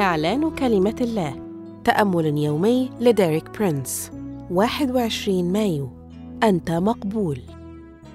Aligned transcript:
إعلان 0.00 0.50
كلمة 0.50 0.96
الله. 1.00 1.34
تأمل 1.84 2.38
يومي 2.38 2.90
لديريك 3.00 3.58
برينس. 3.58 4.10
21 4.50 5.52
مايو. 5.52 5.90
أنت 6.42 6.70
مقبول. 6.70 7.38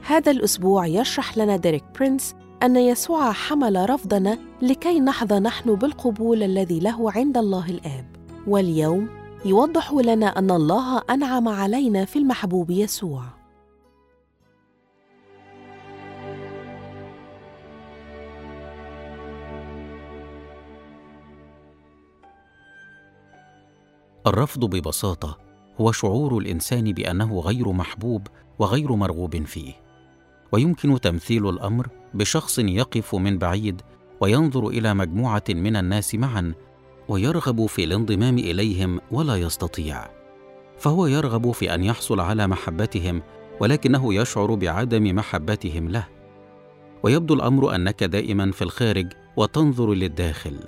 هذا 0.07 0.31
الأسبوع 0.31 0.87
يشرح 0.87 1.37
لنا 1.37 1.57
ديريك 1.57 1.83
برينس 1.99 2.35
أن 2.63 2.75
يسوع 2.75 3.31
حمل 3.31 3.89
رفضنا 3.89 4.37
لكي 4.61 4.99
نحظى 4.99 5.39
نحن 5.39 5.75
بالقبول 5.75 6.43
الذي 6.43 6.79
له 6.79 7.11
عند 7.11 7.37
الله 7.37 7.69
الآب. 7.69 8.05
واليوم 8.47 9.07
يوضح 9.45 9.93
لنا 9.93 10.39
أن 10.39 10.51
الله 10.51 11.01
أنعم 11.09 11.47
علينا 11.47 12.05
في 12.05 12.19
المحبوب 12.19 12.71
يسوع. 12.71 13.23
الرفض 24.27 24.65
ببساطة 24.65 25.37
هو 25.81 25.91
شعور 25.91 26.37
الإنسان 26.37 26.91
بأنه 26.91 27.39
غير 27.39 27.71
محبوب 27.71 28.27
وغير 28.59 28.91
مرغوب 28.95 29.45
فيه. 29.45 29.73
ويمكن 30.51 31.01
تمثيل 31.01 31.49
الأمر 31.49 31.87
بشخص 32.13 32.59
يقف 32.59 33.15
من 33.15 33.37
بعيد 33.37 33.81
وينظر 34.21 34.67
إلى 34.67 34.93
مجموعة 34.93 35.43
من 35.49 35.75
الناس 35.75 36.15
معا 36.15 36.53
ويرغب 37.09 37.65
في 37.65 37.83
الانضمام 37.83 38.37
إليهم 38.37 38.99
ولا 39.11 39.35
يستطيع. 39.35 40.07
فهو 40.77 41.07
يرغب 41.07 41.51
في 41.51 41.75
أن 41.75 41.83
يحصل 41.83 42.19
على 42.19 42.47
محبتهم 42.47 43.21
ولكنه 43.59 44.13
يشعر 44.13 44.55
بعدم 44.55 45.15
محبتهم 45.15 45.89
له. 45.89 46.07
ويبدو 47.03 47.33
الأمر 47.33 47.75
أنك 47.75 48.03
دائما 48.03 48.51
في 48.51 48.61
الخارج 48.61 49.07
وتنظر 49.37 49.93
للداخل. 49.93 50.59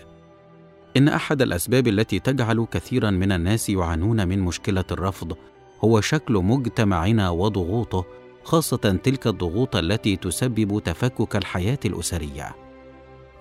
إن 0.98 1.08
أحد 1.08 1.42
الأسباب 1.42 1.88
التي 1.88 2.20
تجعل 2.20 2.67
كثيرا 2.72 3.09
من 3.09 3.31
الناس 3.31 3.70
يعانون 3.70 4.28
من 4.28 4.40
مشكلة 4.40 4.86
الرفض 4.92 5.38
هو 5.84 6.02
شكل 6.02 6.34
مجتمعنا 6.34 7.30
وضغوطه 7.30 8.06
خاصة 8.44 9.00
تلك 9.04 9.28
الضغوط 9.28 9.76
التي 9.76 10.16
تسبب 10.16 10.81
تفكك 10.86 11.36
الحياة 11.36 11.80
الأسرية. 11.86 12.56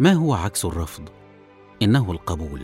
ما 0.00 0.12
هو 0.12 0.34
عكس 0.34 0.64
الرفض؟ 0.64 1.08
إنه 1.82 2.12
القبول. 2.12 2.62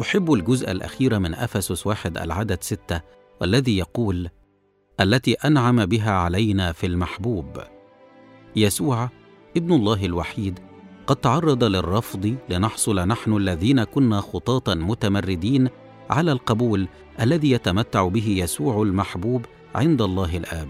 أحب 0.00 0.32
الجزء 0.32 0.70
الأخير 0.70 1.18
من 1.18 1.34
أفسس 1.34 1.86
واحد 1.86 2.18
العدد 2.18 2.62
ستة 2.62 3.00
والذي 3.40 3.78
يقول 3.78 4.28
التي 5.00 5.32
أنعم 5.34 5.86
بها 5.86 6.12
علينا 6.12 6.72
في 6.72 6.86
المحبوب. 6.86 7.60
يسوع 8.56 9.08
ابن 9.56 9.72
الله 9.72 10.04
الوحيد 10.04 10.73
قد 11.06 11.16
تعرض 11.16 11.64
للرفض 11.64 12.36
لنحصل 12.48 13.00
نحن 13.00 13.36
الذين 13.36 13.84
كنا 13.84 14.20
خطاطا 14.20 14.74
متمردين 14.74 15.68
على 16.10 16.32
القبول 16.32 16.88
الذي 17.20 17.50
يتمتع 17.50 18.08
به 18.08 18.28
يسوع 18.28 18.82
المحبوب 18.82 19.46
عند 19.74 20.02
الله 20.02 20.36
الآب. 20.36 20.68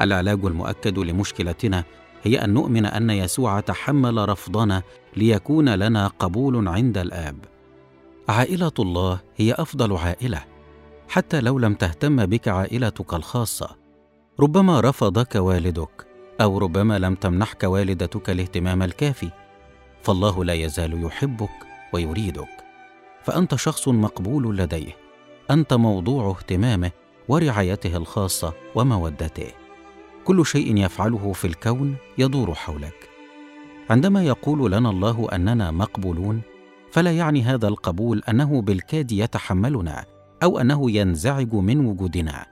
العلاج 0.00 0.44
المؤكد 0.44 0.98
لمشكلتنا 0.98 1.84
هي 2.22 2.44
أن 2.44 2.54
نؤمن 2.54 2.86
أن 2.86 3.10
يسوع 3.10 3.60
تحمل 3.60 4.28
رفضنا 4.28 4.82
ليكون 5.16 5.68
لنا 5.68 6.06
قبول 6.06 6.68
عند 6.68 6.98
الآب. 6.98 7.36
عائلة 8.28 8.72
الله 8.78 9.20
هي 9.36 9.52
أفضل 9.52 9.96
عائلة 9.96 10.44
حتى 11.08 11.40
لو 11.40 11.58
لم 11.58 11.74
تهتم 11.74 12.26
بك 12.26 12.48
عائلتك 12.48 13.14
الخاصة. 13.14 13.76
ربما 14.40 14.80
رفضك 14.80 15.34
والدك 15.34 16.05
أو 16.40 16.58
ربما 16.58 16.98
لم 16.98 17.14
تمنحك 17.14 17.64
والدتك 17.64 18.30
الاهتمام 18.30 18.82
الكافي 18.82 19.30
فالله 20.02 20.44
لا 20.44 20.54
يزال 20.54 21.04
يحبك 21.04 21.50
ويريدك. 21.92 22.48
فأنت 23.22 23.54
شخص 23.54 23.88
مقبول 23.88 24.56
لديه 24.56 24.96
أنت 25.50 25.74
موضوع 25.74 26.30
اهتمامه 26.30 26.90
ورعايته 27.28 27.96
الخاصة 27.96 28.54
ومودته. 28.74 29.52
كل 30.24 30.46
شيء 30.46 30.76
يفعله 30.76 31.32
في 31.32 31.46
الكون 31.46 31.96
يدور 32.18 32.54
حولك. 32.54 33.08
عندما 33.90 34.22
يقول 34.24 34.72
لنا 34.72 34.90
الله 34.90 35.28
أننا 35.32 35.70
مقبولون 35.70 36.42
فلا 36.90 37.12
يعني 37.12 37.42
هذا 37.42 37.68
القبول 37.68 38.22
أنه 38.28 38.62
بالكاد 38.62 39.12
يتحملنا 39.12 40.04
أو 40.42 40.58
أنه 40.58 40.90
ينزعج 40.90 41.54
من 41.54 41.86
وجودنا. 41.86 42.46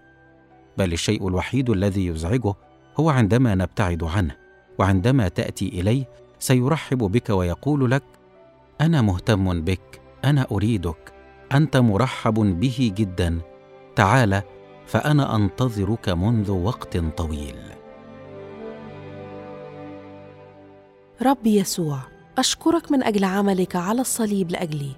بل 0.78 0.92
الشيء 0.92 1.28
الوحيد 1.28 1.70
الذي 1.70 2.06
يزعجه 2.06 2.54
هو 3.00 3.10
عندما 3.10 3.54
نبتعد 3.54 4.04
عنه 4.04 4.36
وعندما 4.78 5.28
تأتي 5.28 5.68
إليه 5.68 6.04
سيرحب 6.38 6.98
بك 6.98 7.30
ويقول 7.30 7.90
لك 7.90 8.02
أنا 8.80 9.02
مهتم 9.02 9.60
بك 9.60 10.00
أنا 10.24 10.46
أريدك 10.52 11.12
أنت 11.52 11.76
مرحب 11.76 12.34
به 12.34 12.92
جدا 12.96 13.40
تعال 13.96 14.42
فأنا 14.86 15.36
أنتظرك 15.36 16.08
منذ 16.08 16.50
وقت 16.50 16.96
طويل. 16.96 17.56
رب 21.22 21.46
يسوع 21.46 21.98
أشكرك 22.38 22.92
من 22.92 23.02
أجل 23.02 23.24
عملك 23.24 23.76
على 23.76 24.00
الصليب 24.00 24.50
لأجلي. 24.50 24.92